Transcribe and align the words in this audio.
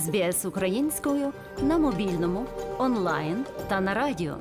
СБС 0.00 0.44
українською 0.44 1.32
на 1.68 1.78
мобільному, 1.78 2.40
онлайн 2.78 3.36
та 3.68 3.80
на 3.80 3.94
радіо. 3.94 4.34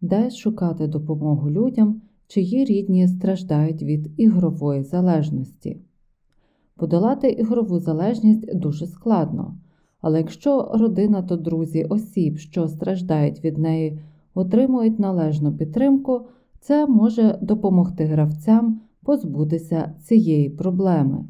Де 0.00 0.30
шукати 0.30 0.86
допомогу 0.86 1.50
людям, 1.50 2.02
чиї 2.26 2.64
рідні 2.64 3.08
страждають 3.08 3.82
від 3.82 4.20
ігрової 4.20 4.82
залежності. 4.82 5.80
Подолати 6.76 7.28
ігрову 7.28 7.78
залежність 7.78 8.56
дуже 8.56 8.86
складно, 8.86 9.56
але 10.00 10.18
якщо 10.18 10.70
родина 10.74 11.22
та 11.22 11.36
друзі 11.36 11.84
осіб, 11.84 12.38
що 12.38 12.68
страждають 12.68 13.44
від 13.44 13.58
неї, 13.58 14.00
отримують 14.38 14.98
належну 14.98 15.52
підтримку, 15.52 16.20
це 16.60 16.86
може 16.86 17.38
допомогти 17.42 18.04
гравцям 18.04 18.80
позбутися 19.02 19.94
цієї 20.02 20.50
проблеми. 20.50 21.24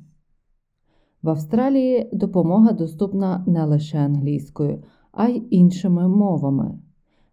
В 1.22 1.28
Австралії 1.28 2.10
допомога 2.12 2.72
доступна 2.72 3.44
не 3.46 3.64
лише 3.64 3.98
англійською, 3.98 4.82
а 5.12 5.28
й 5.28 5.42
іншими 5.50 6.08
мовами. 6.08 6.78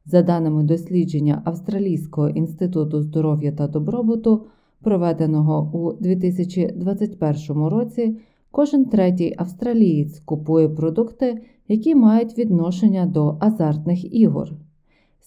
За 0.05 0.21
даними 0.21 0.63
дослідження 0.63 1.41
Австралійського 1.45 2.29
інституту 2.29 3.01
здоров'я 3.01 3.51
та 3.51 3.67
добробуту, 3.67 4.45
проведеного 4.81 5.71
у 5.73 5.93
2021 6.03 7.63
році, 7.63 8.17
кожен 8.51 8.85
третій 8.85 9.35
австралієць 9.37 10.19
купує 10.19 10.69
продукти, 10.69 11.41
які 11.67 11.95
мають 11.95 12.37
відношення 12.37 13.05
до 13.05 13.37
азартних 13.39 14.15
ігор. 14.15 14.55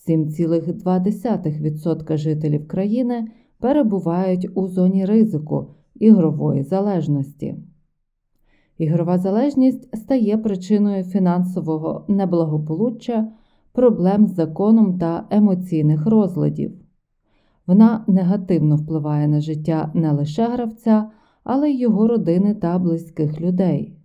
7,2% 0.08 2.16
жителів 2.16 2.68
країни 2.68 3.28
перебувають 3.58 4.48
у 4.54 4.68
зоні 4.68 5.04
ризику 5.04 5.74
ігрової 5.94 6.62
залежності. 6.62 7.56
Ігрова 8.78 9.18
залежність 9.18 9.96
стає 9.96 10.38
причиною 10.38 11.04
фінансового 11.04 12.04
неблагополуччя, 12.08 13.28
проблем 13.72 14.26
з 14.26 14.34
законом 14.34 14.98
та 14.98 15.26
емоційних 15.30 16.06
розладів. 16.06 16.72
Вона 17.66 18.04
негативно 18.06 18.76
впливає 18.76 19.28
на 19.28 19.40
життя 19.40 19.90
не 19.94 20.12
лише 20.12 20.46
гравця, 20.46 21.10
але 21.44 21.70
й 21.70 21.80
його 21.80 22.08
родини 22.08 22.54
та 22.54 22.78
близьких 22.78 23.40
людей. 23.40 23.96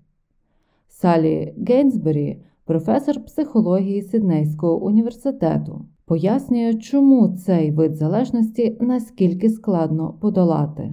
Салі 0.88 1.54
Гейнсбері, 1.68 2.44
професор 2.66 3.26
психології 3.26 4.02
Сиднейського 4.02 4.86
університету, 4.86 5.86
пояснює, 6.14 6.74
чому 6.74 7.28
цей 7.28 7.72
вид 7.72 7.96
залежності 7.96 8.78
наскільки 8.82 9.50
складно 9.50 10.14
подолати. 10.22 10.92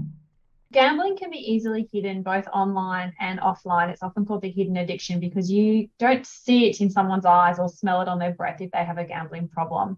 Gambling 0.79 1.17
can 1.23 1.31
be 1.39 1.43
easily 1.55 1.83
hidden 1.93 2.19
both 2.33 2.47
online 2.63 3.11
and 3.29 3.37
offline. 3.51 3.89
It's 3.93 4.05
often 4.09 4.23
called 4.29 4.43
the 4.47 4.53
hidden 4.59 4.77
addiction 4.85 5.17
because 5.27 5.47
you 5.57 5.67
don't 6.05 6.27
see 6.45 6.61
it 6.69 6.77
in 6.83 6.89
someone's 6.99 7.29
eyes 7.41 7.57
or 7.63 7.69
smell 7.81 7.99
it 8.05 8.09
on 8.13 8.19
their 8.23 8.35
breath 8.41 8.61
if 8.67 8.71
they 8.75 8.85
have 8.91 8.99
a 9.05 9.07
gambling 9.15 9.47
problem. 9.57 9.89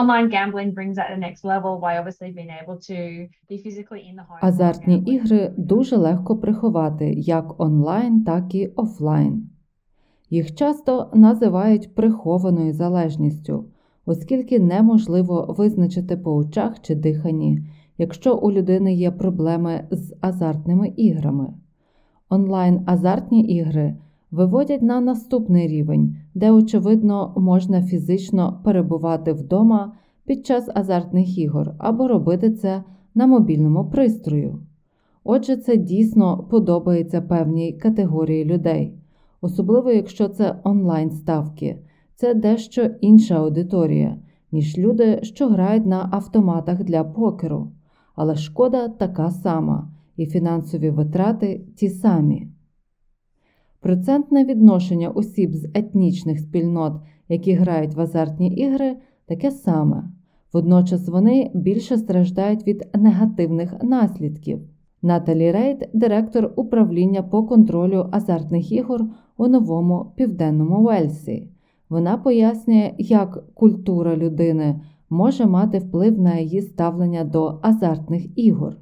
Online 0.00 0.28
gambling 0.36 0.70
brings 0.78 0.94
that 0.98 1.08
to 1.08 1.14
the 1.16 1.24
next 1.28 1.42
level 1.52 1.72
by 1.86 1.92
obviously 2.00 2.28
being 2.38 2.52
able 2.62 2.76
to 2.90 2.98
be 3.50 3.56
physically 3.64 4.02
in 4.10 4.14
the 4.18 4.24
home. 4.28 4.40
Азартні 4.40 4.98
ігри 4.98 5.52
дуже 5.56 5.96
легко 5.96 6.36
приховати 6.36 7.12
як 7.14 7.60
онлайн, 7.60 8.24
так 8.24 8.54
і 8.54 8.66
офлайн. 8.66 9.50
Їх 10.30 10.54
часто 10.54 11.10
називають 11.14 11.94
прихованою 11.94 12.72
залежністю, 12.72 13.64
оскільки 14.08 14.58
неможливо 14.58 15.54
визначити 15.58 16.16
по 16.16 16.34
очах 16.36 16.80
чи 16.80 16.94
диханні, 16.94 17.62
якщо 17.98 18.36
у 18.36 18.52
людини 18.52 18.94
є 18.94 19.10
проблеми 19.10 19.84
з 19.90 20.14
азартними 20.20 20.88
іграми. 20.96 21.52
Онлайн 22.30 22.80
азартні 22.86 23.42
ігри 23.42 23.96
виводять 24.30 24.82
на 24.82 25.00
наступний 25.00 25.68
рівень, 25.68 26.16
де, 26.34 26.50
очевидно, 26.50 27.34
можна 27.36 27.82
фізично 27.82 28.60
перебувати 28.64 29.32
вдома 29.32 29.92
під 30.26 30.46
час 30.46 30.68
азартних 30.74 31.38
ігор 31.38 31.74
або 31.78 32.08
робити 32.08 32.50
це 32.50 32.82
на 33.14 33.26
мобільному 33.26 33.84
пристрою. 33.84 34.58
Отже, 35.24 35.56
це 35.56 35.76
дійсно 35.76 36.46
подобається 36.50 37.20
певній 37.20 37.72
категорії 37.72 38.44
людей, 38.44 38.94
особливо 39.40 39.90
якщо 39.90 40.28
це 40.28 40.56
онлайн 40.64 41.10
ставки, 41.10 41.78
це 42.20 42.34
дещо 42.34 42.90
інша 43.00 43.34
аудиторія, 43.34 44.16
ніж 44.52 44.78
люди, 44.78 45.18
що 45.22 45.48
грають 45.48 45.86
на 45.86 46.08
автоматах 46.12 46.84
для 46.84 47.04
покеру. 47.04 47.72
Але 48.14 48.36
шкода 48.36 48.88
така 48.88 49.30
сама, 49.30 49.90
і 50.16 50.26
фінансові 50.26 50.90
витрати 50.90 51.64
ті 51.76 51.88
самі. 51.88 52.48
Процентне 53.80 54.44
відношення 54.44 55.08
осіб 55.08 55.54
з 55.54 55.68
етнічних 55.74 56.38
спільнот, 56.38 56.92
які 57.28 57.52
грають 57.52 57.94
в 57.94 58.00
азартні 58.00 58.48
ігри, 58.48 58.96
таке 59.26 59.50
саме. 59.50 60.04
Водночас 60.52 61.08
вони 61.08 61.50
більше 61.54 61.96
страждають 61.96 62.66
від 62.66 62.88
негативних 62.94 63.82
наслідків. 63.82 64.60
Наталі 65.02 65.52
Рейд, 65.52 65.90
директор 65.92 66.52
управління 66.56 67.22
по 67.22 67.44
контролю 67.44 68.08
азартних 68.12 68.72
ігор 68.72 69.04
у 69.36 69.48
новому 69.48 70.12
південному 70.16 70.82
Вельсі. 70.82 71.48
Вона 71.88 72.18
пояснює, 72.18 72.94
як 72.98 73.54
культура 73.54 74.16
людини 74.16 74.80
може 75.10 75.46
мати 75.46 75.78
вплив 75.78 76.18
на 76.20 76.38
її 76.38 76.62
ставлення 76.62 77.24
до 77.24 77.58
азартних 77.62 78.38
ігор. 78.38 78.76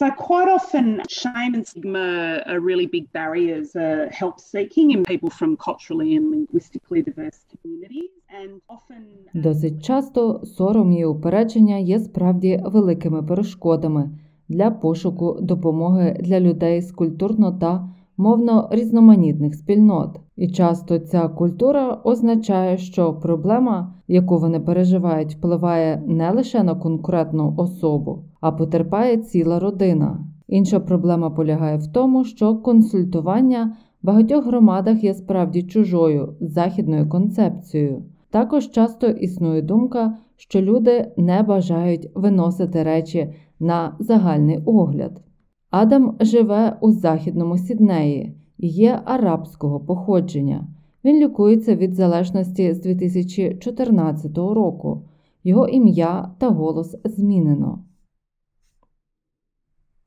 So, 0.00 0.10
quite 0.28 0.48
often, 0.48 0.86
shame 1.22 1.54
and 1.54 1.64
stigma 1.70 2.06
are 2.50 2.60
really 2.70 2.86
big 2.96 3.06
barriers 3.12 3.76
uh, 3.76 4.08
help 4.20 4.40
seeking 4.40 4.90
in 4.94 5.04
people 5.04 5.30
from 5.30 5.50
culturally 5.68 6.10
and 6.16 6.24
linguistically 6.36 7.00
diverse 7.08 7.40
communities. 7.52 8.10
And 8.40 8.60
often, 8.68 9.02
Досить 9.34 9.84
часто 9.84 10.40
сором 10.44 10.92
і 10.92 11.04
упередження 11.04 11.76
є 11.76 11.98
справді 11.98 12.62
великими 12.64 13.22
перешкодами 13.22 14.10
для 14.48 14.70
пошуку 14.70 15.38
допомоги 15.40 16.16
для 16.20 16.40
людей 16.40 16.82
з 16.82 16.92
культурно 16.92 17.52
та 17.52 17.88
мовно 18.16 18.68
різноманітних 18.72 19.54
спільнот. 19.54 20.20
І 20.36 20.48
часто 20.48 20.98
ця 20.98 21.28
культура 21.28 22.00
означає, 22.04 22.78
що 22.78 23.14
проблема, 23.14 23.94
яку 24.08 24.38
вони 24.38 24.60
переживають, 24.60 25.34
впливає 25.34 26.02
не 26.06 26.30
лише 26.30 26.62
на 26.62 26.74
конкретну 26.74 27.54
особу, 27.56 28.24
а 28.40 28.52
потерпає 28.52 29.16
ціла 29.16 29.58
родина. 29.58 30.26
Інша 30.48 30.80
проблема 30.80 31.30
полягає 31.30 31.76
в 31.76 31.86
тому, 31.86 32.24
що 32.24 32.56
консультування 32.56 33.76
в 34.02 34.06
багатьох 34.06 34.46
громадах 34.46 35.04
є 35.04 35.14
справді 35.14 35.62
чужою 35.62 36.34
західною 36.40 37.08
концепцією. 37.08 38.02
Також 38.30 38.70
часто 38.70 39.06
існує 39.06 39.62
думка, 39.62 40.16
що 40.36 40.60
люди 40.60 41.12
не 41.16 41.42
бажають 41.42 42.10
виносити 42.14 42.82
речі 42.82 43.34
на 43.60 43.96
загальний 43.98 44.58
огляд. 44.66 45.22
Адам 45.70 46.16
живе 46.20 46.76
у 46.80 46.90
західному 46.90 47.58
Сіднеї 47.58 48.36
є 48.58 49.02
арабського 49.04 49.80
походження. 49.80 50.66
Він 51.04 51.16
лікується 51.16 51.76
від 51.76 51.94
залежності 51.94 52.72
з 52.72 52.80
2014 52.80 54.38
року. 54.38 55.02
Його 55.44 55.68
ім'я 55.68 56.34
та 56.38 56.48
голос 56.48 56.96
змінено. 57.04 57.84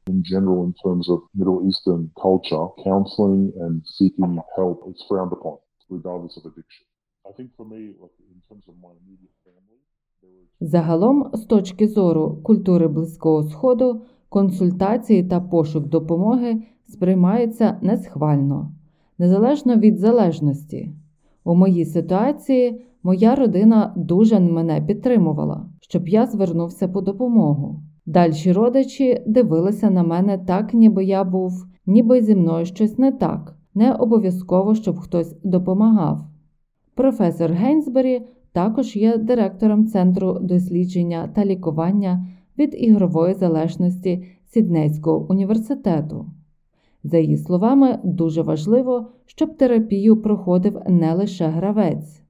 in 0.07 0.23
general 0.23 0.63
in 0.63 0.73
terms 0.83 1.09
of 1.09 1.19
Middle 1.35 1.59
Eastern 1.69 2.01
culture, 2.15 2.65
counseling 2.89 3.51
and 3.63 3.75
seeking 3.97 4.41
help 4.55 4.77
is 4.91 4.99
frowned 5.09 5.33
upon, 5.37 5.57
regardless 5.89 6.37
of 6.37 6.43
addiction. 6.45 6.85
I 7.29 7.31
think 7.37 7.49
for 7.57 7.65
me, 7.65 7.81
like 8.01 8.15
in 8.33 8.39
terms 8.49 8.65
of 8.71 8.75
my 8.85 8.93
immediate 9.01 9.37
family, 9.45 9.77
Загалом, 10.59 11.31
з 11.33 11.45
точки 11.45 11.87
зору 11.87 12.37
культури 12.43 12.87
Близького 12.87 13.43
Сходу, 13.43 14.01
консультації 14.29 15.23
та 15.23 15.41
пошук 15.41 15.85
допомоги 15.85 16.63
сприймаються 16.87 17.77
несхвально, 17.81 18.71
незалежно 19.17 19.75
від 19.75 19.97
залежності. 19.97 20.91
У 21.43 21.55
моїй 21.55 21.85
ситуації 21.85 22.81
моя 23.03 23.35
родина 23.35 23.93
дуже 23.95 24.39
мене 24.39 24.81
підтримувала, 24.81 25.65
щоб 25.81 26.07
я 26.07 26.25
звернувся 26.25 26.87
по 26.87 27.01
допомогу. 27.01 27.79
Дальші 28.05 28.51
родичі 28.51 29.21
дивилися 29.27 29.89
на 29.89 30.03
мене 30.03 30.37
так, 30.37 30.73
ніби 30.73 31.05
я 31.05 31.23
був, 31.23 31.65
ніби 31.85 32.21
зі 32.21 32.35
мною 32.35 32.65
щось 32.65 32.97
не 32.97 33.11
так, 33.11 33.55
не 33.75 33.93
обов'язково, 33.93 34.75
щоб 34.75 34.97
хтось 34.99 35.35
допомагав. 35.43 36.21
Професор 36.95 37.51
Гейнсбері 37.51 38.21
також 38.51 38.95
є 38.95 39.17
директором 39.17 39.85
Центру 39.85 40.39
дослідження 40.41 41.29
та 41.35 41.45
лікування 41.45 42.27
від 42.57 42.75
ігрової 42.77 43.33
залежності 43.33 44.23
Сіднейського 44.45 45.27
університету. 45.29 46.25
За 47.03 47.17
її 47.17 47.37
словами, 47.37 47.99
дуже 48.03 48.41
важливо, 48.41 49.11
щоб 49.25 49.57
терапію 49.57 50.21
проходив 50.21 50.81
не 50.87 51.13
лише 51.13 51.47
гравець. 51.47 52.26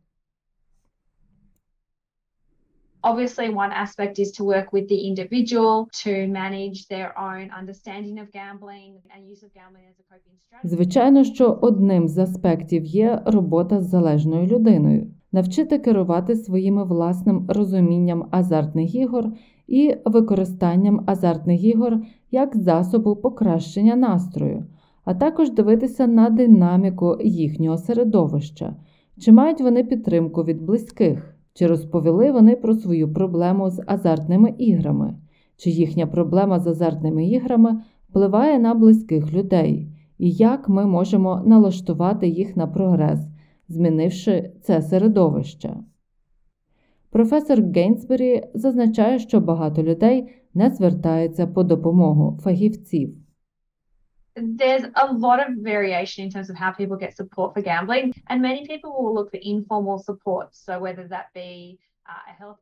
Obviously, 3.09 3.47
one 3.63 3.73
aspect 3.83 4.13
is 4.23 4.29
to 4.37 4.43
work 4.53 4.67
with 4.75 4.85
the 4.93 4.99
individual 5.09 5.75
to 6.03 6.11
manage 6.41 6.79
their 6.93 7.09
own 7.27 7.45
understanding 7.61 8.15
of 8.23 8.27
gambling 8.39 8.91
and 9.13 9.19
use 9.33 9.41
of 9.45 9.49
gambling 9.59 9.85
as 9.91 9.97
a 10.03 10.05
coping 10.11 10.35
strategy. 10.45 10.67
Звичайно, 10.75 11.23
що 11.23 11.59
одним 11.61 12.07
з 12.07 12.17
аспектів 12.17 12.85
є 12.85 13.21
робота 13.25 13.81
з 13.81 13.89
залежною 13.89 14.47
людиною, 14.47 15.07
навчити 15.31 15.79
керувати 15.79 16.35
своїми 16.35 16.83
власним 16.83 17.45
розумінням 17.49 18.27
азартних 18.31 18.95
ігор 18.95 19.25
і 19.67 19.95
використанням 20.05 21.03
азартних 21.05 21.63
ігор 21.63 21.99
як 22.31 22.57
засобу 22.57 23.15
покращення 23.15 23.95
настрою, 23.95 24.65
а 25.05 25.13
також 25.13 25.51
дивитися 25.51 26.07
на 26.07 26.29
динаміку 26.29 27.17
їхнього 27.23 27.77
середовища, 27.77 28.75
чи 29.19 29.31
мають 29.31 29.61
вони 29.61 29.83
підтримку 29.83 30.43
від 30.43 30.61
близьких, 30.61 31.36
чи 31.57 31.67
розповіли 31.67 32.31
вони 32.31 32.55
про 32.55 32.73
свою 32.73 33.13
проблему 33.13 33.69
з 33.69 33.83
азартними 33.85 34.53
іграми, 34.57 35.15
чи 35.57 35.69
їхня 35.69 36.07
проблема 36.07 36.59
з 36.59 36.67
азартними 36.67 37.25
іграми 37.25 37.81
впливає 38.09 38.59
на 38.59 38.73
близьких 38.73 39.33
людей, 39.33 39.87
і 40.17 40.31
як 40.31 40.69
ми 40.69 40.85
можемо 40.85 41.41
налаштувати 41.45 42.27
їх 42.27 42.57
на 42.57 42.67
прогрес, 42.67 43.19
змінивши 43.67 44.51
це 44.61 44.81
середовище. 44.81 45.77
Професор 47.09 47.61
Гейнсбері 47.61 48.43
зазначає, 48.53 49.19
що 49.19 49.39
багато 49.39 49.83
людей 49.83 50.29
не 50.53 50.69
звертаються 50.69 51.47
по 51.47 51.63
допомогу 51.63 52.39
фахівців. 52.43 53.15
There's 54.37 54.83
a 54.95 55.13
lot 55.13 55.39
of 55.39 55.47
variation 55.57 56.25
in 56.25 56.31
terms 56.31 56.49
of 56.49 56.55
how 56.55 56.71
people 56.71 56.97
get 56.97 57.15
support 57.15 57.53
for 57.53 57.61
gambling, 57.61 58.13
and 58.29 58.41
many 58.41 58.67
people 58.67 58.91
will 59.03 59.13
look 59.13 59.31
for 59.31 59.41
informal 59.41 59.97
support. 59.97 60.47
So, 60.55 60.79
whether 60.79 61.07
that 61.07 61.27
be 61.33 61.79
uh, 62.09 62.53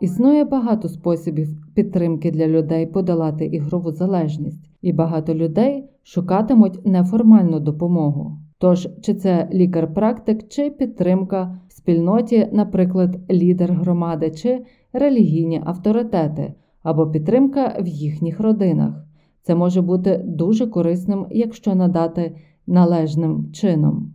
Існує 0.00 0.44
багато 0.44 0.88
способів 0.88 1.48
підтримки 1.74 2.30
для 2.30 2.46
людей 2.46 2.86
подолати 2.86 3.44
ігрову 3.44 3.92
залежність, 3.92 4.70
і 4.82 4.92
багато 4.92 5.34
людей 5.34 5.88
шукатимуть 6.02 6.86
неформальну 6.86 7.60
допомогу. 7.60 8.38
Тож, 8.58 8.88
чи 9.02 9.14
це 9.14 9.48
лікар-практик, 9.52 10.48
чи 10.48 10.70
підтримка 10.70 11.60
в 11.68 11.72
спільноті, 11.72 12.48
наприклад, 12.52 13.16
лідер 13.30 13.72
громади, 13.72 14.30
чи 14.30 14.64
релігійні 14.92 15.62
авторитети, 15.64 16.54
або 16.82 17.10
підтримка 17.10 17.76
в 17.80 17.86
їхніх 17.86 18.40
родинах. 18.40 19.07
Це 19.48 19.54
може 19.54 19.82
бути 19.82 20.20
дуже 20.24 20.66
корисним, 20.66 21.26
якщо 21.30 21.74
надати 21.74 22.36
належним 22.66 23.52
чином. 23.52 24.14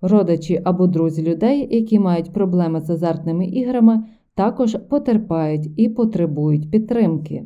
Родичі 0.00 0.62
або 0.64 0.86
друзі 0.86 1.22
людей, 1.22 1.76
які 1.76 1.98
мають 1.98 2.32
проблеми 2.32 2.80
з 2.80 2.90
азартними 2.90 3.46
іграми, 3.46 4.04
також 4.34 4.76
потерпають 4.90 5.70
і 5.76 5.88
потребують 5.88 6.70
підтримки. 6.70 7.44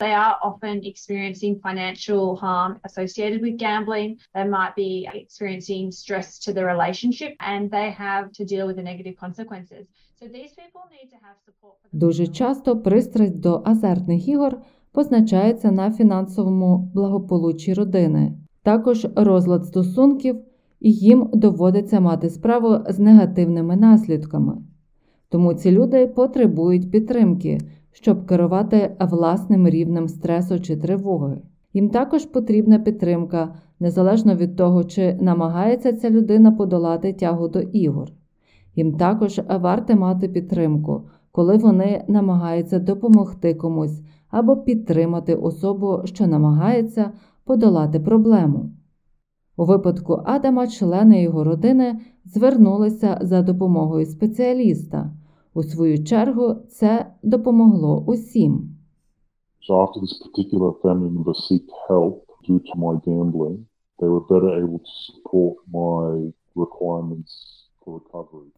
they 0.00 0.14
are 0.26 0.36
often 0.50 0.76
experiencing 0.92 1.52
financial 1.68 2.24
harm 2.44 2.72
associated 2.88 3.40
with 3.46 3.54
gambling. 3.66 4.10
They 4.34 4.46
might 4.58 4.74
be 4.84 4.92
experiencing 5.22 5.92
stress 6.02 6.26
to 6.44 6.50
the 6.56 6.64
relationship 6.72 7.32
and 7.52 7.70
they 7.76 7.88
have 8.06 8.24
to 8.38 8.42
deal 8.52 8.64
with 8.68 8.76
the 8.80 8.86
negative 8.92 9.16
consequences. 9.24 9.84
So 10.18 10.24
these 10.38 10.52
people 10.62 10.84
need 10.96 11.08
to 11.14 11.18
have 11.26 11.36
support 11.46 11.74
for 11.80 11.88
Дуже 11.92 12.26
часто 12.26 12.76
пристрасть 12.76 13.40
до 13.40 13.62
азартних 13.64 14.28
ігор 14.28 14.62
позначається 14.92 15.70
на 15.72 15.90
фінансовому 15.90 16.90
благополуччі 16.94 17.74
родини, 17.74 18.32
також 18.62 19.06
розлад 19.16 19.66
стосунків, 19.66 20.36
і 20.80 20.92
їм 20.92 21.30
доводиться 21.32 22.00
мати 22.00 22.30
справу 22.30 22.76
з 22.88 22.98
негативними 22.98 23.76
наслідками. 23.76 24.56
Тому 25.28 25.54
ці 25.54 25.70
люди 25.70 26.06
потребують 26.06 26.90
підтримки, 26.90 27.58
щоб 27.92 28.26
керувати 28.26 28.96
власним 29.00 29.68
рівнем 29.68 30.08
стресу 30.08 30.60
чи 30.60 30.76
тривоги. 30.76 31.42
Їм 31.74 31.90
також 31.90 32.24
потрібна 32.24 32.78
підтримка, 32.78 33.54
незалежно 33.80 34.34
від 34.34 34.56
того, 34.56 34.84
чи 34.84 35.14
намагається 35.20 35.92
ця 35.92 36.10
людина 36.10 36.52
подолати 36.52 37.12
тягу 37.12 37.48
до 37.48 37.60
ігор. 37.60 38.12
Їм 38.76 38.92
також 38.92 39.40
варто 39.60 39.96
мати 39.96 40.28
підтримку, 40.28 41.02
коли 41.32 41.56
вони 41.56 42.04
намагаються 42.08 42.78
допомогти 42.78 43.54
комусь 43.54 44.02
або 44.30 44.56
підтримати 44.56 45.34
особу, 45.34 46.00
що 46.04 46.26
намагається 46.26 47.12
подолати 47.44 48.00
проблему. 48.00 48.70
У 49.56 49.64
випадку 49.64 50.22
Адама 50.24 50.66
члени 50.66 51.22
його 51.22 51.44
родини 51.44 52.00
звернулися 52.24 53.18
за 53.22 53.42
допомогою 53.42 54.06
спеціаліста. 54.06 55.12
У 55.54 55.62
свою 55.62 56.04
чергу 56.04 56.54
це 56.68 57.06
допомогло 57.22 58.04
усім. 58.06 58.76
So 59.68 59.74
after 59.84 60.00
this 60.00 60.16
particular 60.26 60.70
family 60.82 61.10
member 61.16 61.34
seeked 61.46 61.72
help 61.88 62.14
due 62.48 62.60
to 62.68 62.74
my 62.84 62.94
gambling, 63.06 63.58
they 63.98 64.08
were 64.14 64.24
better 64.32 64.50
able 64.62 64.80
to 64.88 64.94
support 65.06 65.54
my 65.80 66.32
requirements 66.56 67.32
for 67.80 67.90
recovery. 68.00 68.50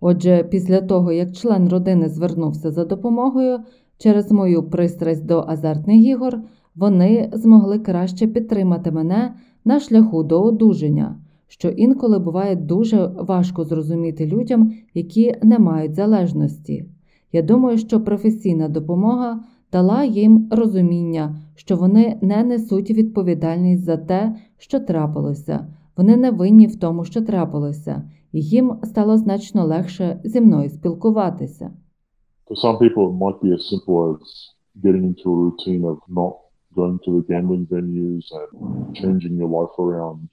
Отже, 0.00 0.44
після 0.50 0.80
того, 0.80 1.12
як 1.12 1.32
член 1.32 1.68
родини 1.68 2.08
звернувся 2.08 2.70
за 2.70 2.84
допомогою 2.84 3.58
через 4.02 4.32
мою 4.32 4.62
пристрасть 4.62 5.26
до 5.26 5.44
азартних 5.48 6.06
ігор, 6.06 6.40
вони 6.76 7.30
змогли 7.32 7.78
краще 7.78 8.26
підтримати 8.26 8.90
мене 8.90 9.34
на 9.64 9.80
шляху 9.80 10.22
до 10.22 10.42
одужання, 10.42 11.16
що 11.48 11.68
інколи 11.68 12.18
буває 12.18 12.56
дуже 12.56 13.06
важко 13.06 13.64
зрозуміти 13.64 14.26
людям, 14.26 14.72
які 14.94 15.34
не 15.42 15.58
мають 15.58 15.94
залежності. 15.94 16.84
Я 17.32 17.42
думаю, 17.42 17.78
що 17.78 18.04
професійна 18.04 18.68
допомога 18.68 19.40
дала 19.72 20.04
їм 20.04 20.48
розуміння, 20.50 21.36
що 21.54 21.76
вони 21.76 22.18
не 22.22 22.44
несуть 22.44 22.90
відповідальність 22.90 23.84
за 23.84 23.96
те, 23.96 24.36
що 24.58 24.80
трапилося, 24.80 25.66
вони 25.96 26.16
не 26.16 26.30
винні 26.30 26.66
в 26.66 26.76
тому, 26.76 27.04
що 27.04 27.22
трапилося, 27.22 28.02
і 28.32 28.40
їм 28.40 28.72
стало 28.84 29.16
значно 29.16 29.64
легше 29.64 30.20
зі 30.24 30.40
мною 30.40 30.68
спілкуватися. 30.68 31.70
For 32.48 32.56
some 32.56 32.78
people, 32.78 33.04
it 33.10 33.16
might 33.24 33.40
be 33.40 33.52
as 33.52 33.68
simple 33.68 33.96
as 34.10 34.22
getting 34.82 35.04
into 35.04 35.26
a 35.32 35.36
routine 35.44 35.84
of 35.84 35.98
not 36.08 36.34
going 36.74 36.98
to 37.04 37.10
the 37.16 37.24
gambling 37.28 37.66
venues 37.66 38.24
and 38.40 38.94
changing 38.94 39.36
your 39.36 39.48
life 39.48 39.74
around, 39.78 40.28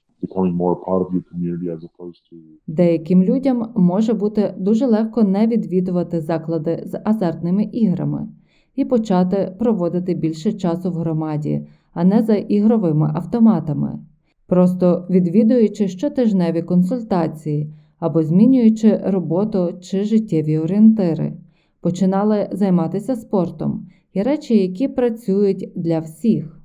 Деяким 2.66 3.22
людям 3.22 3.72
може 3.76 4.12
бути 4.12 4.54
дуже 4.58 4.86
легко 4.86 5.22
не 5.22 5.46
відвідувати 5.46 6.20
заклади 6.20 6.82
з 6.86 7.00
азартними 7.04 7.64
іграми 7.64 8.28
і 8.76 8.84
почати 8.84 9.56
проводити 9.58 10.14
більше 10.14 10.52
часу 10.52 10.90
в 10.90 10.94
громаді, 10.94 11.66
а 11.92 12.04
не 12.04 12.22
за 12.22 12.34
ігровими 12.34 13.10
автоматами, 13.14 13.98
просто 14.46 15.06
відвідуючи 15.10 15.88
щотижневі 15.88 16.62
консультації 16.62 17.74
або 17.98 18.22
змінюючи 18.22 19.00
роботу 19.04 19.72
чи 19.80 20.04
життєві 20.04 20.58
орієнтири, 20.58 21.32
починали 21.80 22.48
займатися 22.52 23.16
спортом 23.16 23.86
і 24.12 24.22
речі, 24.22 24.58
які 24.58 24.88
працюють 24.88 25.72
для 25.76 25.98
всіх. 25.98 26.60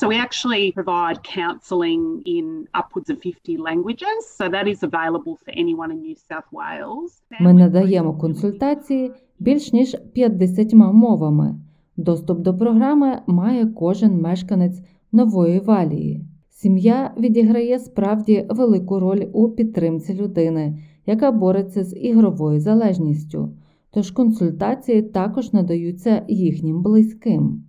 So 0.00 0.08
we 0.08 0.18
actually 0.26 0.72
provide 0.80 1.18
counselling 1.38 2.22
in 2.24 2.46
upwards 2.80 3.10
of 3.10 3.18
50 3.20 3.58
languages. 3.58 4.20
So 4.38 4.48
that 4.48 4.66
is 4.68 4.82
available 4.82 5.34
for 5.42 5.50
anyone 5.62 5.90
in 5.94 6.00
New 6.06 6.16
South 6.30 6.48
Wales. 6.52 7.22
Ми 7.40 7.52
надаємо 7.52 8.14
консультації 8.14 9.12
більш 9.38 9.72
ніж 9.72 9.96
50 10.14 10.72
мовами. 10.74 11.54
Доступ 11.96 12.38
до 12.38 12.56
програми 12.56 13.22
має 13.26 13.66
кожен 13.66 14.20
мешканець 14.20 14.80
нової 15.12 15.60
валії. 15.60 16.24
Сім'я 16.50 17.14
відіграє 17.18 17.78
справді 17.78 18.46
велику 18.50 19.00
роль 19.00 19.26
у 19.32 19.48
підтримці 19.48 20.14
людини, 20.14 20.78
яка 21.06 21.32
бореться 21.32 21.84
з 21.84 21.96
ігровою 21.96 22.60
залежністю, 22.60 23.52
тож 23.90 24.10
консультації 24.10 25.02
також 25.02 25.52
надаються 25.52 26.24
їхнім 26.28 26.82
близьким. 26.82 27.64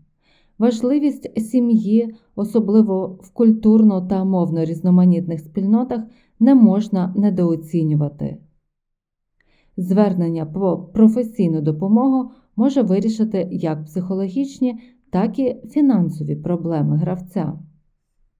Важливість 0.59 1.39
сім'ї, 1.41 2.15
особливо 2.35 3.19
в 3.21 3.33
культурно 3.33 4.01
та 4.01 4.23
мовно 4.23 4.65
різноманітних 4.65 5.39
спільнотах, 5.39 6.01
не 6.39 6.55
можна 6.55 7.13
недооцінювати. 7.17 8.37
Звернення 9.77 10.45
по 10.45 10.77
професійну 10.77 11.61
допомогу 11.61 12.31
може 12.55 12.81
вирішити 12.81 13.47
як 13.51 13.85
психологічні, 13.85 14.79
так 15.09 15.39
і 15.39 15.55
фінансові 15.69 16.35
проблеми 16.35 16.97
гравця. 16.97 17.59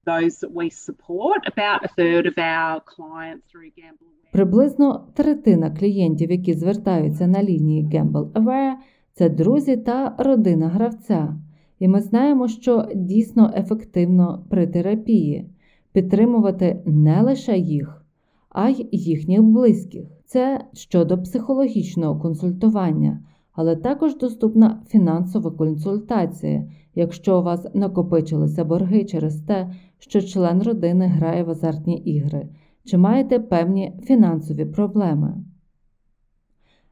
Those 0.04 0.40
that 0.40 0.52
we 0.52 0.68
support, 0.70 1.40
about 1.46 1.84
a 1.84 1.88
third 1.98 2.26
of 2.26 2.36
our 2.36 2.80
clients 2.80 3.46
through 3.50 3.70
Gamble 3.76 4.08
Aware. 4.08 4.32
Приблизно 4.32 5.06
третина 5.14 5.70
клієнтів, 5.70 6.30
які 6.30 6.54
звертаються 6.54 7.26
на 7.26 7.42
лінії 7.42 7.84
Gamble 7.84 8.32
Aware, 8.32 8.72
це 9.14 9.28
друзі 9.28 9.76
та 9.76 10.14
родина 10.18 10.68
гравця. 10.68 11.36
І 11.78 11.88
ми 11.88 12.00
знаємо, 12.00 12.48
що 12.48 12.88
дійсно 12.94 13.52
ефективно 13.56 14.44
при 14.50 14.66
терапії 14.66 15.50
підтримувати 15.92 16.82
не 16.86 17.22
лише 17.22 17.58
їх, 17.58 18.04
а 18.48 18.68
й 18.68 18.88
їхніх 18.92 19.42
близьких. 19.42 20.04
Це 20.24 20.64
щодо 20.72 21.22
психологічного 21.22 22.20
консультування, 22.20 23.20
але 23.52 23.76
також 23.76 24.16
доступна 24.16 24.82
фінансова 24.88 25.50
консультація, 25.50 26.68
якщо 26.94 27.40
у 27.40 27.42
вас 27.42 27.66
накопичилися 27.74 28.64
борги 28.64 29.04
через 29.04 29.40
те, 29.40 29.72
що 29.98 30.20
член 30.20 30.62
родини 30.62 31.06
грає 31.06 31.44
в 31.44 31.50
азартні 31.50 31.96
ігри, 31.98 32.48
чи 32.84 32.98
маєте 32.98 33.38
певні 33.38 33.92
фінансові 34.02 34.64
проблеми. 34.64 35.44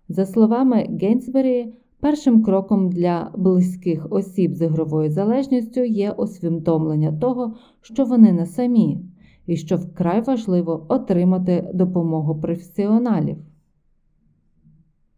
За 0.09 0.27
словами 0.27 0.89
Гейнсбері, 1.01 1.75
першим 2.01 2.43
кроком 2.43 2.91
для 2.91 3.31
близьких 3.37 4.07
осіб 4.11 4.55
з 4.55 4.63
ігровою 4.63 5.11
залежністю 5.11 5.81
є 5.81 6.11
усвідомлення 6.11 7.13
того, 7.13 7.55
що 7.81 8.05
вони 8.05 8.33
не 8.33 8.47
самі, 8.47 9.01
і 9.47 9.57
що 9.57 9.77
вкрай 9.77 10.21
важливо 10.21 10.87
отримати 10.89 11.71
допомогу 11.75 12.41
професіоналів. 12.41 13.37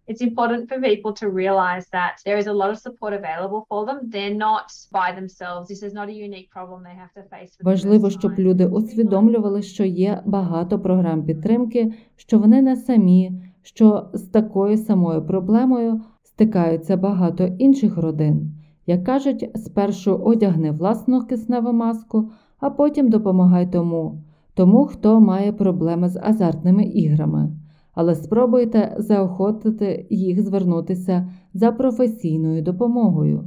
It's 0.09 0.21
important 0.21 0.69
for 0.69 0.81
people 0.81 1.13
to 1.23 1.27
realize 1.31 1.87
that 1.99 2.15
there 2.27 2.37
is 2.37 2.47
a 2.49 2.53
lot 2.53 2.71
of 2.71 2.79
support 2.79 3.13
available 3.15 3.65
for 3.69 3.87
them. 3.87 3.99
They're 4.15 4.39
not 4.49 4.67
by 4.99 5.09
themselves. 5.19 5.69
This 5.69 5.83
is 5.83 5.93
not 5.99 6.09
a 6.09 6.13
unique 6.29 6.51
problem 6.51 6.83
they 6.83 6.97
have 7.03 7.13
to 7.19 7.23
face. 7.31 7.51
Важливо, 7.63 8.11
щоб 8.11 8.33
люди 8.39 8.67
усвідомлювали, 8.67 9.63
що 9.63 9.85
є 9.85 10.23
багато 10.25 10.79
програм 10.81 11.25
підтримки, 11.25 11.93
що 12.17 12.39
вони 12.39 12.63
не 12.63 12.77
самі, 12.77 13.33
що 13.63 14.11
з 14.13 14.23
такою 14.23 14.77
самою 14.77 15.27
проблемою 15.27 16.01
стикаються 16.25 16.97
багато 16.97 17.45
інших 17.45 17.97
родин. 17.97 18.53
Як 18.87 19.05
кажуть, 19.05 19.51
спершу 19.55 20.15
одягни 20.15 20.71
власну 20.71 21.23
кисневу 21.23 21.73
маску, 21.73 22.31
а 22.61 22.71
потім 22.71 23.11
допомагай 23.11 23.73
тому, 23.73 24.23
тому, 24.55 24.85
хто 24.87 25.21
має 25.21 25.53
проблеми 25.53 26.09
з 26.09 26.21
азартними 26.23 26.85
іграми. 26.85 27.51
Але 27.95 28.15
спробуйте 28.15 28.97
заохотити 28.99 30.07
їх 30.11 30.43
звернутися 30.43 31.31
за 31.55 31.73
професійною 31.73 32.63
допомогою. 32.63 33.45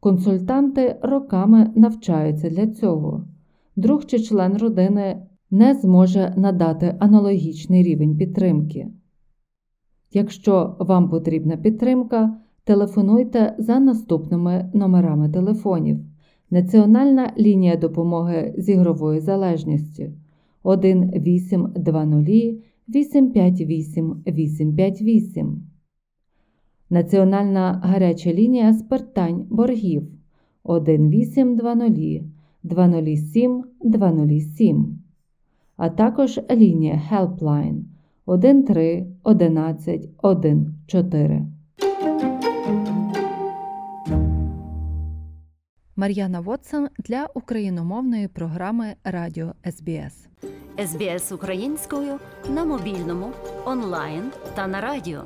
Консультанти 0.00 0.96
роками 1.02 1.70
навчаються 1.76 2.50
для 2.50 2.66
цього. 2.66 3.24
Друг 3.76 4.04
чи 4.04 4.18
член 4.18 4.56
родини 4.56 5.22
не 5.50 5.74
зможе 5.74 6.34
надати 6.36 6.96
аналогічний 6.98 7.82
рівень 7.82 8.16
підтримки. 8.16 8.88
Якщо 10.12 10.76
вам 10.78 11.08
потрібна 11.08 11.56
підтримка, 11.56 12.36
телефонуйте 12.64 13.54
за 13.58 13.80
наступними 13.80 14.70
номерами 14.74 15.28
телефонів. 15.28 15.98
Національна 16.50 17.32
лінія 17.38 17.76
допомоги 17.76 18.54
з 18.58 18.68
ігрової 18.68 19.20
залежності 19.20 20.10
1820 20.62 22.69
858 22.90 24.22
858. 24.26 25.62
Національна 26.90 27.80
гаряча 27.84 28.32
лінія 28.32 28.72
з 28.72 28.82
питань 28.82 29.46
боргів 29.50 30.02
1820 30.62 32.22
207 32.62 33.64
207, 33.80 34.98
а 35.76 35.88
також 35.88 36.40
лінія 36.50 37.02
Helpline 37.10 37.82
13 38.26 39.06
11 39.22 40.08
14. 40.86 41.42
Мар'яна 45.96 46.40
Вотсон 46.40 46.88
для 46.98 47.28
україномовної 47.34 48.28
програми 48.28 48.94
Радіо 49.04 49.54
СБС. 49.64 50.28
СБС 50.78 51.32
українською 51.32 52.18
на 52.48 52.64
мобільному, 52.64 53.32
онлайн 53.64 54.32
та 54.54 54.66
на 54.66 54.80
радіо. 54.80 55.22